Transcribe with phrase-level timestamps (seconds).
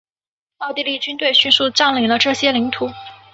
[0.57, 2.89] 奥地利军队迅速占领了这些领土。